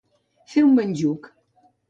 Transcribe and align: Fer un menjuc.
Fer 0.53 0.63
un 0.69 0.73
menjuc. 0.79 1.31